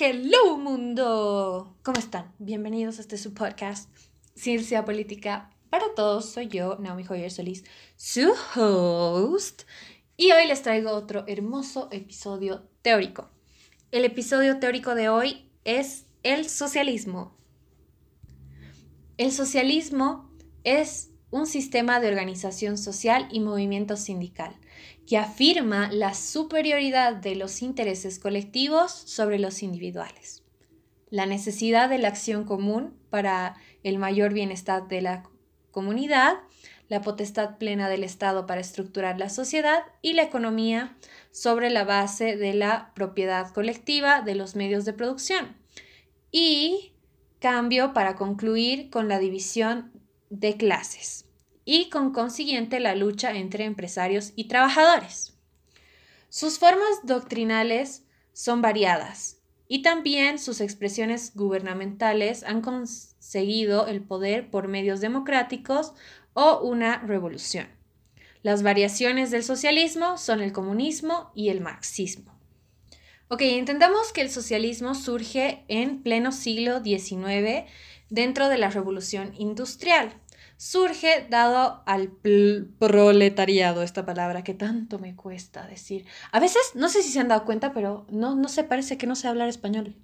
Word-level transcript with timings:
Hello 0.00 0.56
mundo. 0.56 1.76
¿Cómo 1.82 1.98
están? 1.98 2.32
Bienvenidos 2.38 2.98
a 2.98 3.00
este 3.00 3.18
su 3.18 3.34
podcast 3.34 3.90
Ciencia 4.36 4.84
Política 4.84 5.50
para 5.70 5.92
Todos. 5.96 6.30
Soy 6.30 6.46
yo, 6.46 6.76
Naomi 6.78 7.02
Joyer 7.02 7.32
Solís, 7.32 7.64
su 7.96 8.32
host. 8.54 9.62
Y 10.16 10.30
hoy 10.30 10.46
les 10.46 10.62
traigo 10.62 10.92
otro 10.92 11.24
hermoso 11.26 11.88
episodio 11.90 12.68
teórico. 12.82 13.28
El 13.90 14.04
episodio 14.04 14.60
teórico 14.60 14.94
de 14.94 15.08
hoy 15.08 15.50
es 15.64 16.06
el 16.22 16.48
socialismo. 16.48 17.36
El 19.16 19.32
socialismo 19.32 20.30
es 20.62 21.10
un 21.30 21.46
sistema 21.46 22.00
de 22.00 22.08
organización 22.08 22.78
social 22.78 23.28
y 23.30 23.40
movimiento 23.40 23.96
sindical 23.96 24.54
que 25.06 25.18
afirma 25.18 25.90
la 25.90 26.14
superioridad 26.14 27.14
de 27.14 27.34
los 27.34 27.62
intereses 27.62 28.18
colectivos 28.18 28.92
sobre 28.92 29.38
los 29.38 29.62
individuales, 29.62 30.44
la 31.10 31.26
necesidad 31.26 31.88
de 31.88 31.98
la 31.98 32.08
acción 32.08 32.44
común 32.44 32.94
para 33.10 33.56
el 33.82 33.98
mayor 33.98 34.32
bienestar 34.32 34.88
de 34.88 35.02
la 35.02 35.22
comunidad, 35.70 36.34
la 36.88 37.02
potestad 37.02 37.58
plena 37.58 37.88
del 37.88 38.04
Estado 38.04 38.46
para 38.46 38.60
estructurar 38.60 39.18
la 39.18 39.28
sociedad 39.28 39.84
y 40.00 40.14
la 40.14 40.22
economía 40.22 40.96
sobre 41.30 41.70
la 41.70 41.84
base 41.84 42.36
de 42.36 42.54
la 42.54 42.92
propiedad 42.94 43.52
colectiva 43.52 44.22
de 44.22 44.34
los 44.34 44.56
medios 44.56 44.84
de 44.84 44.94
producción. 44.94 45.56
Y 46.30 46.92
cambio 47.38 47.92
para 47.92 48.16
concluir 48.16 48.90
con 48.90 49.08
la 49.08 49.18
división 49.18 49.92
de 50.30 50.56
clases 50.56 51.26
y 51.64 51.90
con 51.90 52.12
consiguiente 52.12 52.80
la 52.80 52.94
lucha 52.94 53.32
entre 53.32 53.64
empresarios 53.64 54.32
y 54.36 54.44
trabajadores. 54.44 55.34
Sus 56.28 56.58
formas 56.58 57.00
doctrinales 57.04 58.04
son 58.32 58.62
variadas 58.62 59.38
y 59.68 59.82
también 59.82 60.38
sus 60.38 60.60
expresiones 60.60 61.34
gubernamentales 61.34 62.42
han 62.44 62.62
conseguido 62.62 63.86
el 63.86 64.02
poder 64.02 64.50
por 64.50 64.68
medios 64.68 65.00
democráticos 65.00 65.92
o 66.32 66.60
una 66.60 66.98
revolución. 67.00 67.68
Las 68.42 68.62
variaciones 68.62 69.30
del 69.30 69.44
socialismo 69.44 70.16
son 70.16 70.40
el 70.40 70.52
comunismo 70.52 71.32
y 71.34 71.50
el 71.50 71.60
marxismo. 71.60 72.38
Ok, 73.28 73.42
entendamos 73.42 74.12
que 74.12 74.22
el 74.22 74.30
socialismo 74.30 74.94
surge 74.94 75.64
en 75.68 76.02
pleno 76.02 76.32
siglo 76.32 76.82
XIX 76.82 77.68
dentro 78.10 78.48
de 78.48 78.58
la 78.58 78.70
revolución 78.70 79.32
industrial 79.36 80.12
surge 80.56 81.26
dado 81.30 81.82
al 81.86 82.10
proletariado, 82.78 83.82
esta 83.82 84.04
palabra 84.04 84.42
que 84.42 84.54
tanto 84.54 84.98
me 84.98 85.14
cuesta 85.14 85.66
decir. 85.66 86.04
A 86.32 86.40
veces, 86.40 86.72
no 86.74 86.88
sé 86.88 87.02
si 87.02 87.10
se 87.10 87.20
han 87.20 87.28
dado 87.28 87.44
cuenta, 87.44 87.72
pero 87.72 88.06
no, 88.10 88.34
no 88.34 88.48
se 88.48 88.64
parece 88.64 88.98
que 88.98 89.06
no 89.06 89.14
sé 89.14 89.28
hablar 89.28 89.48
español. 89.48 89.94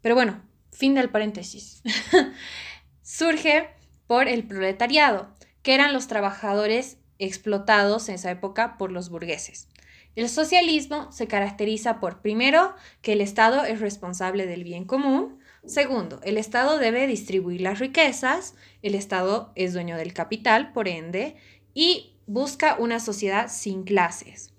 Pero 0.00 0.14
bueno, 0.14 0.42
fin 0.70 0.94
del 0.94 1.10
paréntesis. 1.10 1.82
surge 3.02 3.68
por 4.06 4.28
el 4.28 4.44
proletariado, 4.44 5.34
que 5.62 5.74
eran 5.74 5.92
los 5.92 6.06
trabajadores 6.06 6.96
explotados 7.18 8.08
en 8.08 8.14
esa 8.14 8.30
época 8.30 8.78
por 8.78 8.90
los 8.92 9.10
burgueses. 9.10 9.68
El 10.16 10.28
socialismo 10.28 11.12
se 11.12 11.26
caracteriza 11.26 12.00
por, 12.00 12.20
primero, 12.20 12.74
que 13.02 13.12
el 13.12 13.20
Estado 13.20 13.64
es 13.64 13.80
responsable 13.80 14.46
del 14.46 14.64
bien 14.64 14.84
común, 14.84 15.39
Segundo, 15.64 16.20
el 16.24 16.38
Estado 16.38 16.78
debe 16.78 17.06
distribuir 17.06 17.60
las 17.60 17.78
riquezas, 17.78 18.54
el 18.82 18.94
Estado 18.94 19.52
es 19.54 19.74
dueño 19.74 19.96
del 19.96 20.14
capital, 20.14 20.72
por 20.72 20.88
ende, 20.88 21.36
y 21.74 22.14
busca 22.26 22.76
una 22.78 22.98
sociedad 22.98 23.48
sin 23.50 23.84
clases. 23.84 24.54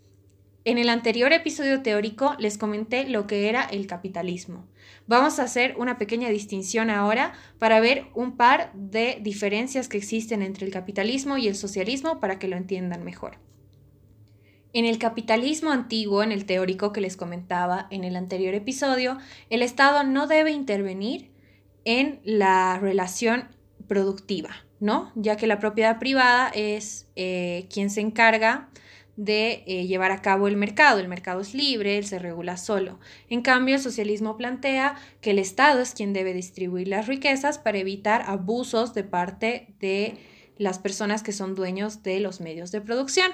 En 0.63 0.77
el 0.77 0.89
anterior 0.89 1.33
episodio 1.33 1.81
teórico 1.81 2.35
les 2.37 2.59
comenté 2.59 3.09
lo 3.09 3.25
que 3.25 3.49
era 3.49 3.63
el 3.63 3.87
capitalismo. 3.87 4.67
Vamos 5.07 5.39
a 5.39 5.43
hacer 5.43 5.75
una 5.77 5.97
pequeña 5.97 6.29
distinción 6.29 6.91
ahora 6.91 7.33
para 7.57 7.79
ver 7.79 8.05
un 8.13 8.37
par 8.37 8.71
de 8.73 9.17
diferencias 9.21 9.87
que 9.87 9.97
existen 9.97 10.43
entre 10.43 10.67
el 10.67 10.71
capitalismo 10.71 11.39
y 11.39 11.47
el 11.47 11.55
socialismo 11.55 12.19
para 12.19 12.37
que 12.37 12.47
lo 12.47 12.57
entiendan 12.57 13.03
mejor. 13.03 13.39
En 14.73 14.85
el 14.85 14.97
capitalismo 14.99 15.71
antiguo, 15.71 16.23
en 16.23 16.31
el 16.31 16.45
teórico 16.45 16.93
que 16.93 17.01
les 17.01 17.17
comentaba 17.17 17.87
en 17.89 18.05
el 18.05 18.15
anterior 18.15 18.53
episodio, 18.53 19.17
el 19.49 19.63
Estado 19.63 20.03
no 20.03 20.27
debe 20.27 20.51
intervenir 20.51 21.31
en 21.83 22.21
la 22.23 22.79
relación 22.79 23.49
productiva, 23.87 24.51
¿no? 24.79 25.11
Ya 25.15 25.35
que 25.35 25.47
la 25.47 25.59
propiedad 25.59 25.99
privada 25.99 26.49
es 26.53 27.07
eh, 27.17 27.67
quien 27.69 27.89
se 27.89 27.99
encarga 27.99 28.69
de 29.17 29.63
eh, 29.67 29.87
llevar 29.87 30.11
a 30.11 30.21
cabo 30.21 30.47
el 30.47 30.55
mercado. 30.55 30.99
El 30.99 31.09
mercado 31.09 31.41
es 31.41 31.53
libre, 31.53 31.97
él 31.97 32.05
se 32.05 32.17
regula 32.17 32.55
solo. 32.55 32.97
En 33.29 33.41
cambio, 33.41 33.75
el 33.75 33.81
socialismo 33.81 34.37
plantea 34.37 34.95
que 35.19 35.31
el 35.31 35.39
Estado 35.39 35.81
es 35.81 35.93
quien 35.93 36.13
debe 36.13 36.33
distribuir 36.33 36.87
las 36.87 37.07
riquezas 37.07 37.57
para 37.57 37.77
evitar 37.77 38.23
abusos 38.25 38.93
de 38.93 39.03
parte 39.03 39.75
de 39.79 40.17
las 40.57 40.79
personas 40.79 41.23
que 41.23 41.33
son 41.33 41.55
dueños 41.55 42.03
de 42.03 42.21
los 42.21 42.39
medios 42.39 42.71
de 42.71 42.79
producción. 42.79 43.31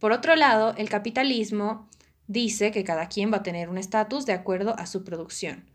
Por 0.00 0.12
otro 0.12 0.34
lado, 0.34 0.74
el 0.78 0.88
capitalismo 0.88 1.88
dice 2.26 2.72
que 2.72 2.84
cada 2.84 3.08
quien 3.08 3.30
va 3.32 3.38
a 3.38 3.42
tener 3.42 3.68
un 3.68 3.78
estatus 3.78 4.26
de 4.26 4.32
acuerdo 4.32 4.74
a 4.78 4.86
su 4.86 5.04
producción. 5.04 5.70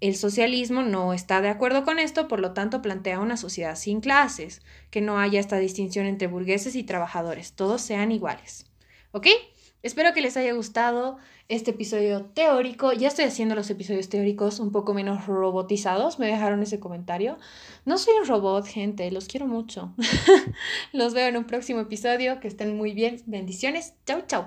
El 0.00 0.14
socialismo 0.14 0.82
no 0.82 1.12
está 1.12 1.40
de 1.40 1.48
acuerdo 1.48 1.84
con 1.84 1.98
esto, 1.98 2.28
por 2.28 2.38
lo 2.38 2.52
tanto 2.52 2.80
plantea 2.80 3.18
una 3.18 3.36
sociedad 3.36 3.74
sin 3.76 4.00
clases, 4.00 4.62
que 4.90 5.00
no 5.00 5.18
haya 5.18 5.40
esta 5.40 5.56
distinción 5.58 6.06
entre 6.06 6.28
burgueses 6.28 6.76
y 6.76 6.84
trabajadores, 6.84 7.54
todos 7.54 7.82
sean 7.82 8.12
iguales. 8.12 8.66
¿Ok? 9.10 9.26
Espero 9.86 10.12
que 10.12 10.20
les 10.20 10.36
haya 10.36 10.52
gustado 10.52 11.16
este 11.48 11.70
episodio 11.70 12.24
teórico. 12.24 12.92
Ya 12.92 13.06
estoy 13.06 13.26
haciendo 13.26 13.54
los 13.54 13.70
episodios 13.70 14.08
teóricos 14.08 14.58
un 14.58 14.72
poco 14.72 14.94
menos 14.94 15.26
robotizados. 15.26 16.18
Me 16.18 16.26
dejaron 16.26 16.60
ese 16.60 16.80
comentario. 16.80 17.38
No 17.84 17.96
soy 17.96 18.14
un 18.20 18.26
robot, 18.26 18.66
gente. 18.66 19.08
Los 19.12 19.28
quiero 19.28 19.46
mucho. 19.46 19.94
los 20.92 21.14
veo 21.14 21.28
en 21.28 21.36
un 21.36 21.44
próximo 21.44 21.78
episodio. 21.78 22.40
Que 22.40 22.48
estén 22.48 22.76
muy 22.76 22.94
bien. 22.94 23.22
Bendiciones. 23.26 23.94
Chau, 24.04 24.22
chau. 24.26 24.46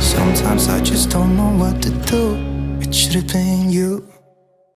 Sometimes 0.00 0.68
I 0.68 0.78
just 0.78 1.10
don't 1.10 1.34
know 1.34 1.50
what 1.58 1.80
to 1.82 1.90
do. 2.08 2.60